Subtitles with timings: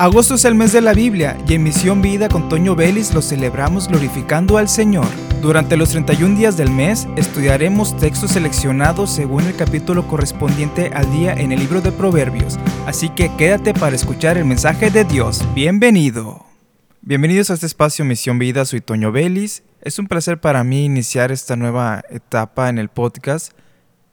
[0.00, 3.20] Agosto es el mes de la Biblia y en Misión Vida con Toño Vélez lo
[3.20, 5.08] celebramos glorificando al Señor.
[5.42, 11.32] Durante los 31 días del mes estudiaremos textos seleccionados según el capítulo correspondiente al día
[11.32, 15.44] en el libro de Proverbios, así que quédate para escuchar el mensaje de Dios.
[15.52, 16.46] Bienvenido.
[17.00, 19.64] Bienvenidos a este espacio Misión Vida, soy Toño Vélez.
[19.80, 23.50] Es un placer para mí iniciar esta nueva etapa en el podcast,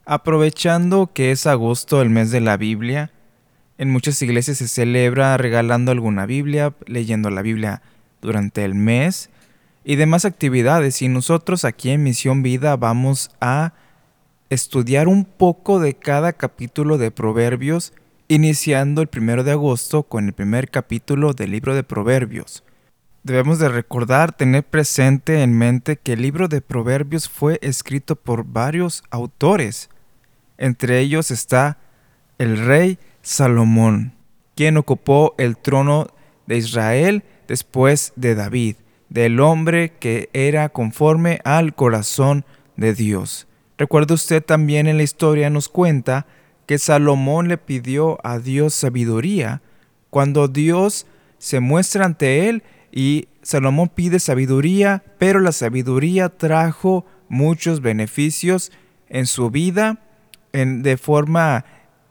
[0.04, 3.12] aprovechando que es agosto, el mes de la Biblia
[3.78, 7.82] en muchas iglesias se celebra regalando alguna Biblia, leyendo la Biblia
[8.21, 9.29] durante el mes
[9.84, 11.01] y demás actividades.
[11.01, 13.74] Y nosotros aquí en Misión Vida vamos a
[14.50, 17.93] estudiar un poco de cada capítulo de Proverbios,
[18.28, 22.64] iniciando el primero de agosto con el primer capítulo del libro de Proverbios.
[23.23, 28.46] Debemos de recordar, tener presente en mente que el libro de Proverbios fue escrito por
[28.46, 29.89] varios autores.
[30.57, 31.79] Entre ellos está
[32.38, 34.14] el rey Salomón,
[34.56, 36.08] quien ocupó el trono
[36.48, 38.76] de Israel después de David,
[39.09, 43.48] del hombre que era conforme al corazón de Dios.
[43.78, 46.26] Recuerda usted también en la historia nos cuenta
[46.66, 49.62] que Salomón le pidió a Dios sabiduría
[50.09, 51.06] cuando Dios
[51.38, 58.72] se muestra ante él y Salomón pide sabiduría, pero la sabiduría trajo muchos beneficios
[59.09, 60.00] en su vida
[60.54, 61.66] en, de forma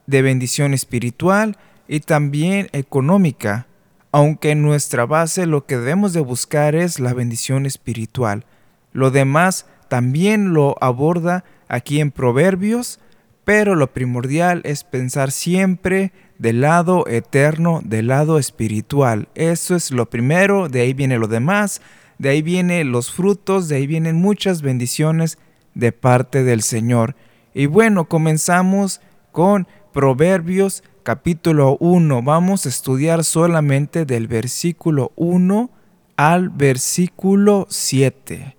[0.06, 1.56] de bendición espiritual
[1.88, 3.66] y también económica,
[4.12, 8.44] aunque en nuestra base lo que debemos de buscar es la bendición espiritual.
[8.92, 13.00] Lo demás también lo aborda aquí en Proverbios,
[13.44, 19.28] pero lo primordial es pensar siempre del lado eterno, del lado espiritual.
[19.34, 21.80] Eso es lo primero, de ahí viene lo demás,
[22.18, 25.38] de ahí vienen los frutos, de ahí vienen muchas bendiciones
[25.74, 27.16] de parte del Señor.
[27.52, 29.00] Y bueno, comenzamos
[29.34, 32.22] con Proverbios capítulo 1.
[32.22, 35.70] Vamos a estudiar solamente del versículo 1
[36.16, 38.56] al versículo 7.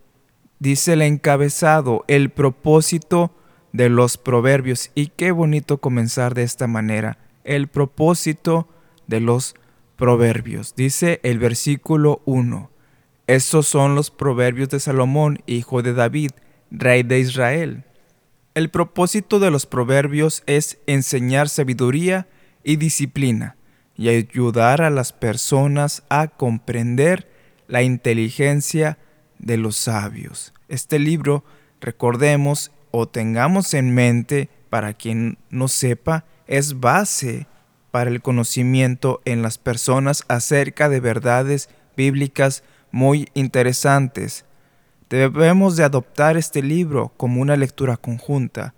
[0.59, 3.32] Dice el encabezado, el propósito
[3.72, 4.92] de los proverbios.
[4.95, 7.20] Y qué bonito comenzar de esta manera.
[7.45, 8.67] El propósito
[9.08, 9.55] de los
[9.95, 10.76] proverbios.
[10.76, 12.70] Dice el versículo 1.
[13.28, 16.32] Estos son los proverbios de Salomón, hijo de David,
[16.70, 17.86] rey de Israel.
[18.55, 22.30] El propósito de los proverbios es enseñar sabiduría
[22.64, 23.58] y disciplina
[23.98, 27.30] y ayudar a las personas a comprender
[27.67, 28.98] la inteligencia
[29.39, 30.54] de los sabios.
[30.70, 31.43] Este libro,
[31.82, 37.48] recordemos o tengamos en mente, para quien no sepa, es base
[37.92, 41.67] para el conocimiento en las personas acerca de verdades
[41.98, 44.45] bíblicas muy interesantes
[45.10, 48.73] Debemos de adoptar este libro como una lectura conjunta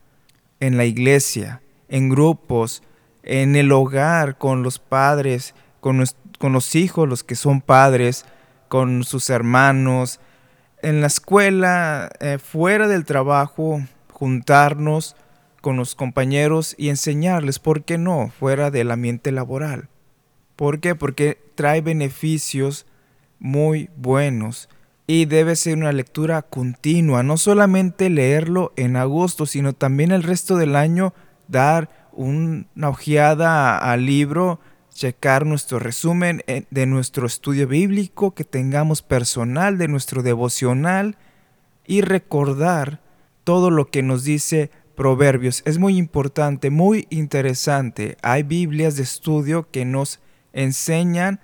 [0.59, 2.83] en la iglesia, en grupos,
[3.23, 6.03] en el hogar, con los padres, con,
[6.41, 8.25] los hijos, los que son padres,
[8.67, 10.19] con sus hermanos,
[10.81, 15.15] en la escuela, eh, fuera del trabajo, juntarnos
[15.61, 18.31] con los compañeros y enseñarles, ¿por qué no?
[18.37, 19.87] Fuera del ambiente laboral.
[20.57, 20.93] ¿Por qué?
[20.93, 22.85] Porque trae beneficios
[23.39, 24.69] muy buenos
[25.07, 30.57] y debe ser una lectura continua, no solamente leerlo en agosto, sino también el resto
[30.57, 31.13] del año
[31.47, 34.59] dar una ojeada al libro,
[34.93, 41.17] checar nuestro resumen eh, de nuestro estudio bíblico que tengamos personal, de nuestro devocional
[41.85, 42.99] y recordar
[43.45, 45.61] todo lo que nos dice Proverbios.
[45.65, 48.17] Es muy importante, muy interesante.
[48.23, 50.19] Hay Biblias de estudio que nos
[50.51, 51.39] enseñan,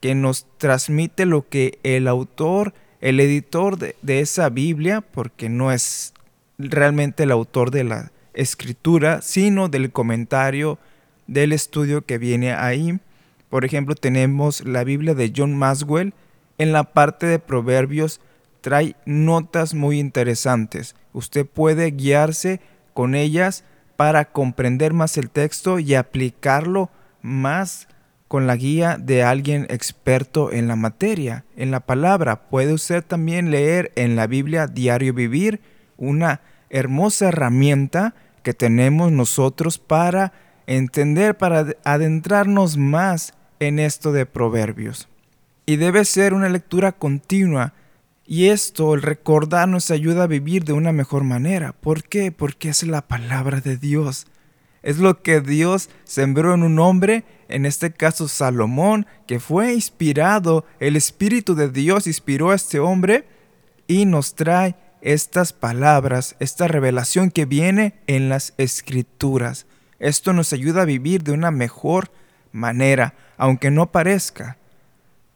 [0.00, 6.14] que nos transmite lo que el autor el editor de, esa Biblia, porque no es
[6.58, 10.78] realmente el autor de la escritura, sino del comentario
[11.26, 12.98] del estudio que viene ahí.
[13.50, 16.14] Por ejemplo, tenemos la Biblia de John Maswell.
[16.58, 18.20] En la parte de Proverbios
[18.60, 20.96] trae notas muy interesantes.
[21.12, 22.60] Usted puede guiarse
[22.94, 23.64] con ellas
[23.96, 26.90] para comprender más el texto y aplicarlo
[27.22, 27.88] más
[28.28, 32.48] con la guía de alguien experto en la materia, en la palabra.
[32.48, 35.60] Puede usted también leer en la Biblia Diario Vivir,
[35.96, 40.32] una hermosa herramienta que tenemos nosotros para
[40.66, 45.08] entender, para adentrarnos más en esto de proverbios.
[45.66, 47.72] Y debe ser una lectura continua.
[48.26, 51.72] Y esto, el recordar, nos ayuda a vivir de una mejor manera.
[51.72, 52.30] ¿Por qué?
[52.30, 54.26] Porque es la palabra de Dios.
[54.82, 60.64] Es lo que Dios sembró en un hombre, en este caso Salomón, que fue inspirado,
[60.80, 63.24] el Espíritu de Dios inspiró a este hombre
[63.86, 69.66] y nos trae estas palabras, esta revelación que viene en las escrituras.
[69.98, 72.10] Esto nos ayuda a vivir de una mejor
[72.52, 74.58] manera, aunque no parezca,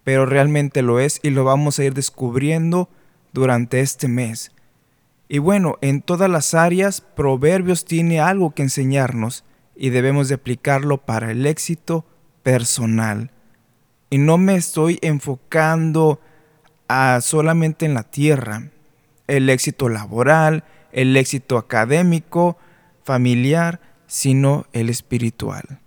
[0.05, 2.89] pero realmente lo es y lo vamos a ir descubriendo
[3.33, 4.53] durante este mes.
[5.33, 9.45] Y bueno, en todas las áreas, Proverbios tiene algo que enseñarnos
[9.75, 12.05] y debemos de aplicarlo para el éxito
[12.43, 13.31] personal.
[14.11, 16.21] Y no me estoy enfocando
[16.87, 18.69] a solamente en la tierra,
[19.27, 22.59] el éxito laboral, el éxito académico,
[23.03, 25.81] familiar, sino el espiritual.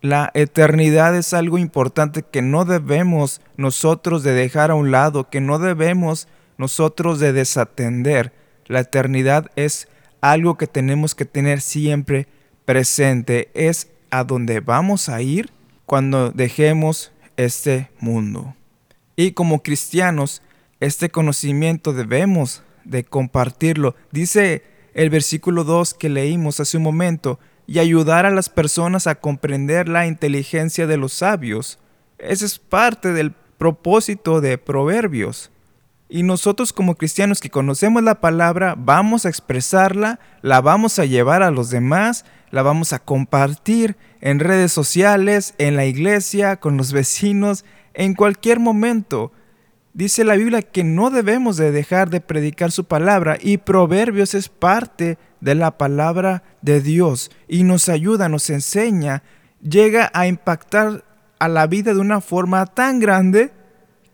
[0.00, 5.40] La eternidad es algo importante que no debemos nosotros de dejar a un lado, que
[5.40, 6.26] no debemos
[6.58, 8.39] nosotros de desatender.
[8.70, 9.88] La eternidad es
[10.20, 12.28] algo que tenemos que tener siempre
[12.64, 15.50] presente, es a donde vamos a ir
[15.86, 18.54] cuando dejemos este mundo.
[19.16, 20.40] Y como cristianos,
[20.78, 23.96] este conocimiento debemos de compartirlo.
[24.12, 24.62] Dice
[24.94, 29.88] el versículo 2 que leímos hace un momento, y ayudar a las personas a comprender
[29.88, 31.80] la inteligencia de los sabios.
[32.18, 35.50] Ese es parte del propósito de Proverbios.
[36.12, 41.44] Y nosotros como cristianos que conocemos la palabra, vamos a expresarla, la vamos a llevar
[41.44, 46.92] a los demás, la vamos a compartir en redes sociales, en la iglesia, con los
[46.92, 47.64] vecinos,
[47.94, 49.30] en cualquier momento.
[49.92, 54.48] Dice la Biblia que no debemos de dejar de predicar su palabra y Proverbios es
[54.48, 59.22] parte de la palabra de Dios y nos ayuda, nos enseña,
[59.62, 61.04] llega a impactar
[61.38, 63.52] a la vida de una forma tan grande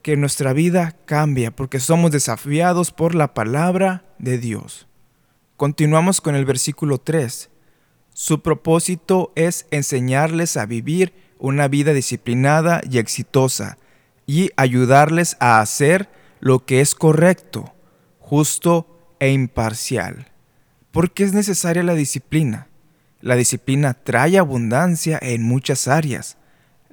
[0.06, 4.87] que nuestra vida cambia porque somos desafiados por la palabra de Dios.
[5.56, 7.50] Continuamos con el versículo 3.
[8.14, 13.79] Su propósito es enseñarles a vivir una vida disciplinada y exitosa
[14.29, 16.08] y ayudarles a hacer
[16.38, 17.75] lo que es correcto,
[18.20, 20.31] justo e imparcial.
[20.93, 22.69] ¿Por qué es necesaria la disciplina?
[23.20, 26.37] La disciplina trae abundancia en muchas áreas.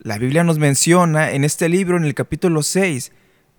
[0.03, 3.13] La Biblia nos menciona en este libro, en el capítulo 6,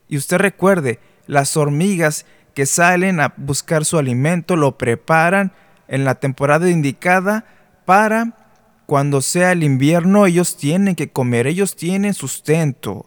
[0.08, 5.52] y usted recuerde, las hormigas que salen a buscar su alimento lo preparan
[5.88, 7.46] en la temporada indicada
[7.87, 8.37] para
[8.85, 13.06] cuando sea el invierno ellos tienen que comer, ellos tienen sustento.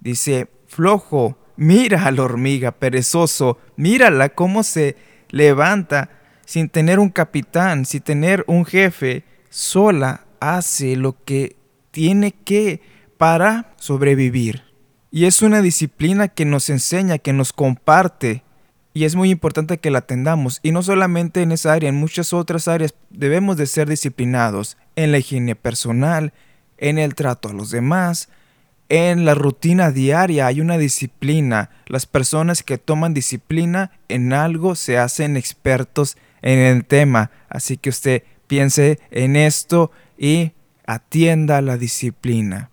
[0.00, 4.96] Dice, flojo, mira a la hormiga, perezoso, mírala cómo se
[5.30, 6.10] levanta
[6.44, 11.61] sin tener un capitán, sin tener un jefe, sola hace lo que
[11.92, 12.80] tiene que
[13.16, 14.64] para sobrevivir.
[15.12, 18.42] Y es una disciplina que nos enseña, que nos comparte.
[18.94, 20.58] Y es muy importante que la atendamos.
[20.62, 24.76] Y no solamente en esa área, en muchas otras áreas debemos de ser disciplinados.
[24.96, 26.32] En la higiene personal,
[26.78, 28.28] en el trato a los demás,
[28.88, 31.70] en la rutina diaria hay una disciplina.
[31.86, 37.30] Las personas que toman disciplina en algo se hacen expertos en el tema.
[37.48, 40.52] Así que usted piense en esto y
[40.86, 42.70] atienda la disciplina.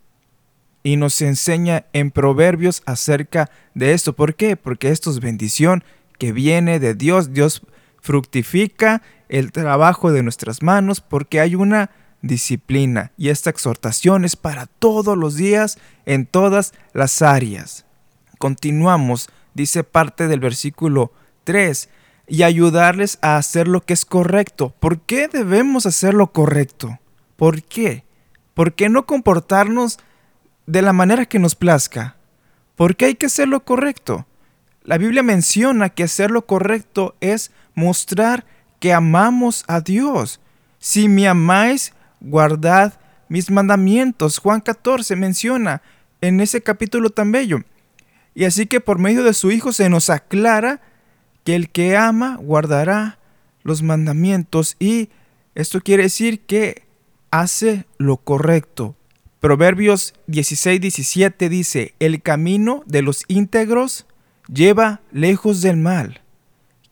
[0.83, 4.13] Y nos enseña en Proverbios acerca de esto.
[4.13, 4.55] ¿Por qué?
[4.55, 5.83] Porque esto es bendición
[6.17, 7.33] que viene de Dios.
[7.33, 7.61] Dios
[8.01, 11.91] fructifica el trabajo de nuestras manos porque hay una
[12.21, 13.11] disciplina.
[13.17, 17.85] Y esta exhortación es para todos los días en todas las áreas.
[18.37, 21.11] Continuamos, dice parte del versículo
[21.43, 21.89] 3
[22.27, 24.73] y ayudarles a hacer lo que es correcto.
[24.79, 26.99] ¿Por qué debemos hacer lo correcto?
[27.39, 28.03] ¿Por qué?
[28.53, 29.97] ¿Por qué no comportarnos
[30.67, 32.17] de la manera que nos plazca?
[32.75, 34.27] ¿Por qué hay que hacer lo correcto?
[34.83, 38.45] La Biblia menciona que hacer lo correcto es mostrar
[38.81, 40.41] que amamos a Dios.
[40.79, 42.99] Si me amáis, guardad
[43.29, 44.37] mis mandamientos.
[44.39, 45.81] Juan 14 menciona
[46.19, 47.59] en ese capítulo tan bello.
[48.35, 50.81] Y así que por medio de su Hijo se nos aclara
[51.45, 53.17] que el que ama guardará
[53.63, 55.07] los mandamientos y
[55.55, 56.88] esto quiere decir que
[57.31, 58.95] hace lo correcto.
[59.39, 64.05] Proverbios 16, 17 dice, el camino de los íntegros
[64.51, 66.21] lleva lejos del mal.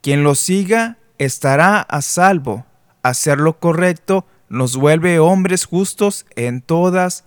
[0.01, 2.65] Quien lo siga estará a salvo.
[3.03, 7.25] Hacer lo correcto nos vuelve hombres justos en todas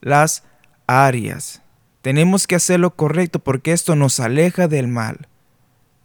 [0.00, 0.42] las
[0.86, 1.62] áreas.
[2.02, 5.28] Tenemos que hacer lo correcto porque esto nos aleja del mal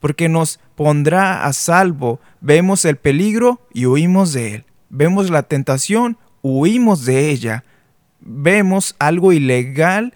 [0.01, 2.19] porque nos pondrá a salvo.
[2.41, 4.65] Vemos el peligro y huimos de él.
[4.89, 7.63] Vemos la tentación, huimos de ella.
[8.19, 10.13] Vemos algo ilegal,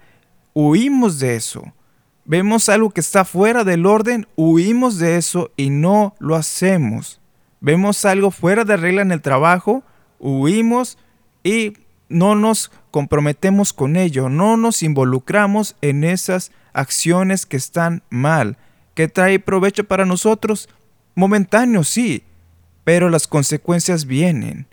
[0.54, 1.72] huimos de eso.
[2.24, 7.20] Vemos algo que está fuera del orden, huimos de eso y no lo hacemos.
[7.60, 9.84] Vemos algo fuera de regla en el trabajo,
[10.18, 10.98] huimos
[11.44, 11.74] y
[12.08, 18.58] no nos comprometemos con ello, no nos involucramos en esas acciones que están mal
[18.96, 20.70] que trae provecho para nosotros,
[21.14, 22.24] momentáneo sí,
[22.82, 24.66] pero las consecuencias vienen.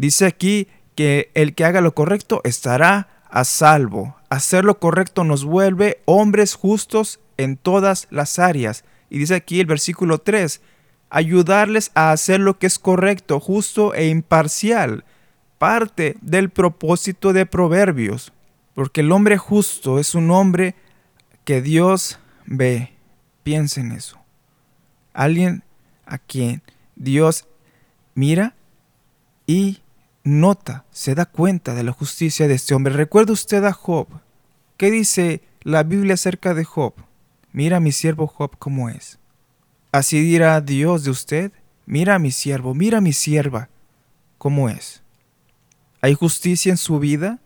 [0.00, 4.16] Dice aquí que el que haga lo correcto estará a salvo.
[4.30, 8.84] Hacer lo correcto nos vuelve hombres justos en todas las áreas.
[9.10, 10.62] Y dice aquí el versículo 3,
[11.10, 15.04] ayudarles a hacer lo que es correcto, justo e imparcial.
[15.58, 18.32] Parte del propósito de Proverbios.
[18.72, 20.76] Porque el hombre justo es un hombre
[21.44, 22.94] que Dios ve.
[23.42, 24.18] Piensa en eso.
[25.12, 25.62] Alguien
[26.06, 26.62] a quien
[26.96, 27.44] Dios
[28.14, 28.54] mira
[29.46, 29.82] y
[30.24, 32.94] nota, se da cuenta de la justicia de este hombre.
[32.94, 34.08] ¿Recuerda usted a Job?
[34.76, 36.94] ¿Qué dice la Biblia acerca de Job?
[37.52, 39.18] Mira a mi siervo Job cómo es.
[39.92, 41.52] Así dirá Dios de usted.
[41.86, 43.68] Mira a mi siervo, mira a mi sierva
[44.38, 45.02] cómo es.
[46.00, 47.40] ¿Hay justicia en su vida?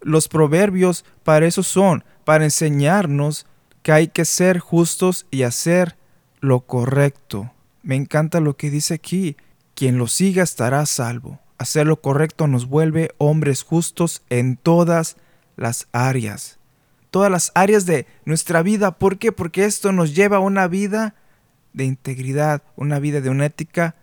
[0.00, 3.46] Los proverbios para eso son, para enseñarnos
[3.82, 5.96] que hay que ser justos y hacer
[6.40, 7.52] lo correcto.
[7.82, 9.36] Me encanta lo que dice aquí.
[9.74, 11.40] Quien lo siga estará salvo.
[11.64, 15.16] Hacer lo correcto nos vuelve hombres justos en todas
[15.56, 16.58] las áreas.
[17.10, 18.98] Todas las áreas de nuestra vida.
[18.98, 19.32] ¿Por qué?
[19.32, 21.14] Porque esto nos lleva a una vida
[21.72, 23.94] de integridad, una vida de una ética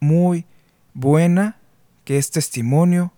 [0.00, 0.44] muy
[0.92, 1.58] buena,
[2.04, 3.12] que es testimonio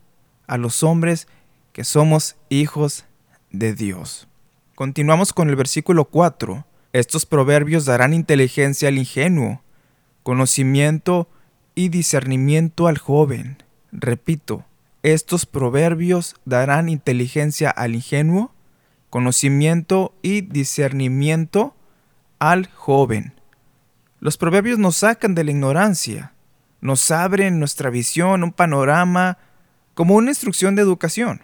[0.47, 1.27] a los hombres
[1.73, 3.07] que somos hijos
[3.51, 4.29] de Dios.
[4.75, 6.67] Continuamos con el versículo 4.
[6.93, 9.63] Estos proverbios darán inteligencia al ingenuo,
[10.23, 11.31] conocimiento
[11.75, 13.57] y discernimiento al joven.
[13.99, 14.67] Repito,
[15.03, 18.53] estos proverbios darán inteligencia al ingenuo,
[19.09, 21.75] conocimiento y discernimiento
[22.39, 23.33] al joven.
[24.21, 26.35] Los proverbios nos sacan de la ignorancia,
[26.83, 29.39] nos abren nuestra visión, un panorama,
[29.95, 31.41] como una instrucción de educación.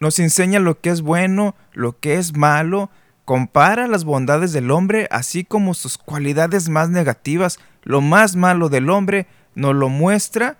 [0.00, 2.90] Nos enseña lo que es bueno, lo que es malo,
[3.24, 8.90] compara las bondades del hombre, así como sus cualidades más negativas, lo más malo del
[8.90, 10.58] hombre, nos lo muestra,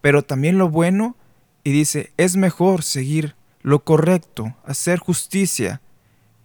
[0.00, 1.16] pero también lo bueno,
[1.64, 5.80] y dice, es mejor seguir lo correcto, hacer justicia,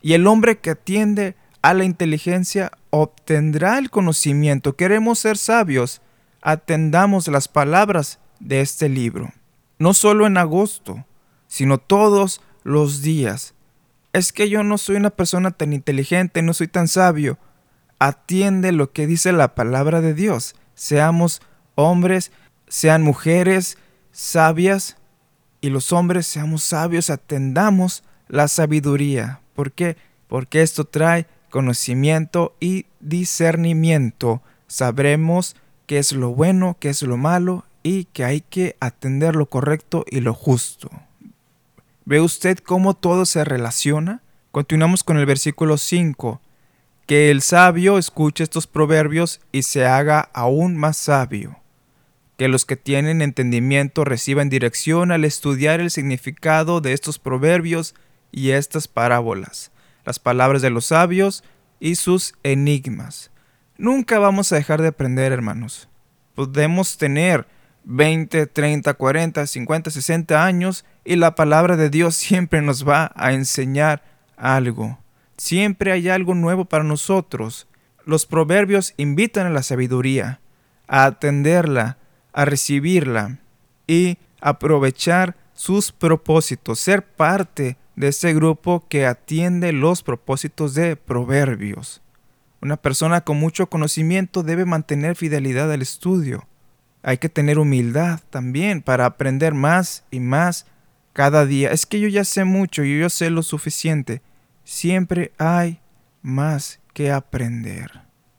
[0.01, 4.75] y el hombre que atiende a la inteligencia obtendrá el conocimiento.
[4.75, 6.01] Queremos ser sabios,
[6.41, 9.31] atendamos las palabras de este libro,
[9.79, 11.05] no solo en agosto,
[11.48, 13.53] sino todos los días.
[14.12, 17.38] Es que yo no soy una persona tan inteligente, no soy tan sabio.
[17.98, 20.55] Atiende lo que dice la palabra de Dios.
[20.75, 21.41] Seamos
[21.75, 22.31] hombres,
[22.67, 23.77] sean mujeres
[24.12, 24.98] sabias,
[25.62, 29.39] y los hombres seamos sabios, atendamos la sabiduría.
[29.55, 29.96] ¿Por qué?
[30.27, 34.41] Porque esto trae conocimiento y discernimiento.
[34.67, 35.55] Sabremos
[35.86, 40.03] qué es lo bueno, qué es lo malo y que hay que atender lo correcto
[40.10, 40.89] y lo justo.
[42.05, 44.22] ¿Ve usted cómo todo se relaciona?
[44.51, 46.41] Continuamos con el versículo 5.
[47.05, 51.62] Que el sabio escuche estos proverbios y se haga aún más sabio.
[52.37, 57.95] Que los que tienen entendimiento reciban dirección al estudiar el significado de estos proverbios
[58.31, 59.71] y estas parábolas
[60.05, 61.43] las palabras de los sabios
[61.79, 63.31] y sus enigmas.
[63.77, 65.89] Nunca vamos a dejar de aprender, hermanos.
[66.35, 67.47] Podemos tener
[67.85, 73.33] 20, 30, 40, 50, 60 años y la palabra de Dios siempre nos va a
[73.33, 74.03] enseñar
[74.37, 74.99] algo.
[75.37, 77.67] Siempre hay algo nuevo para nosotros.
[78.05, 80.39] Los proverbios invitan a la sabiduría,
[80.87, 81.97] a atenderla,
[82.33, 83.39] a recibirla
[83.87, 92.01] y aprovechar sus propósitos, ser parte de ese grupo que atiende los propósitos de proverbios.
[92.61, 96.47] Una persona con mucho conocimiento debe mantener fidelidad al estudio.
[97.03, 100.65] Hay que tener humildad también para aprender más y más
[101.11, 101.71] cada día.
[101.71, 104.21] Es que yo ya sé mucho, yo ya sé lo suficiente.
[104.63, 105.81] Siempre hay
[106.21, 107.91] más que aprender.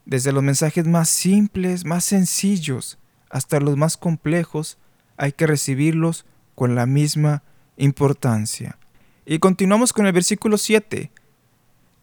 [0.06, 2.98] Desde los mensajes más simples, más sencillos,
[3.34, 4.78] hasta los más complejos,
[5.16, 6.24] hay que recibirlos
[6.54, 7.42] con la misma
[7.76, 8.78] importancia.
[9.26, 11.10] Y continuamos con el versículo 7.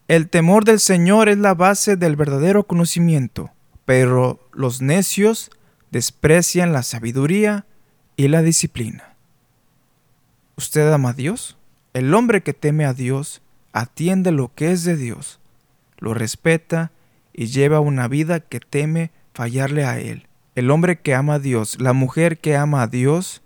[0.09, 3.49] El temor del Señor es la base del verdadero conocimiento,
[3.85, 5.51] pero los necios
[5.89, 7.65] desprecian la sabiduría
[8.17, 9.15] y la disciplina.
[10.57, 11.55] ¿Usted ama a Dios?
[11.93, 15.39] El hombre que teme a Dios atiende lo que es de Dios,
[15.97, 16.91] lo respeta
[17.31, 20.27] y lleva una vida que teme fallarle a Él.
[20.61, 23.41] El hombre que ama a Dios, la mujer que ama a Dios,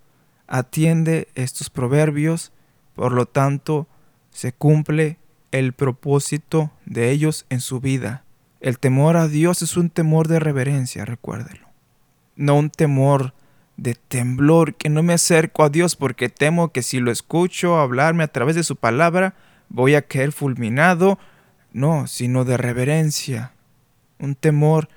[0.47, 2.51] atiende estos proverbios
[2.93, 3.87] por lo tanto,
[4.31, 5.17] se cumple
[5.53, 8.25] el propósito de ellos en su vida.
[8.59, 11.69] El temor a Dios es un temor de reverencia, recuérdelo.
[12.35, 13.33] No un temor
[13.77, 18.25] de temblor, que no me acerco a Dios porque temo que si lo escucho hablarme
[18.25, 19.35] a través de su palabra,
[19.69, 21.17] voy a caer fulminado.
[21.71, 23.53] No, sino de reverencia.
[24.19, 24.89] Un temor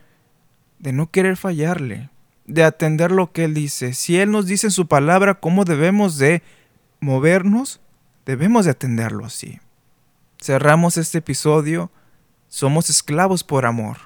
[0.79, 2.11] de no querer fallarle,
[2.47, 3.95] de atender lo que Él dice.
[3.95, 6.43] Si Él nos dice en su palabra cómo debemos de
[7.01, 7.81] movernos,
[8.27, 9.61] debemos de atenderlo así.
[10.41, 11.91] Cerramos este episodio.
[12.49, 13.99] Somos esclavos por amor.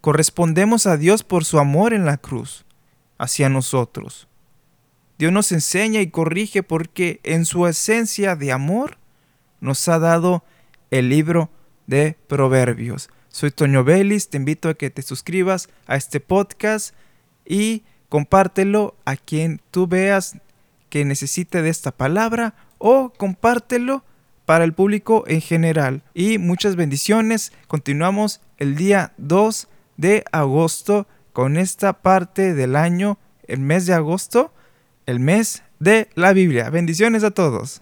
[0.00, 2.64] Correspondemos a Dios por su amor en la cruz
[3.18, 4.28] hacia nosotros.
[5.18, 8.98] Dios nos enseña y corrige porque en su esencia de amor
[9.60, 10.44] nos ha dado
[10.90, 11.50] el libro
[11.86, 13.10] de Proverbios.
[13.32, 16.94] Soy Toño Vélez, te invito a que te suscribas a este podcast
[17.46, 20.36] y compártelo a quien tú veas
[20.90, 24.04] que necesite de esta palabra o compártelo
[24.44, 26.02] para el público en general.
[26.12, 27.52] Y muchas bendiciones.
[27.68, 34.52] Continuamos el día 2 de agosto con esta parte del año, el mes de agosto,
[35.06, 36.68] el mes de la Biblia.
[36.68, 37.80] Bendiciones a todos.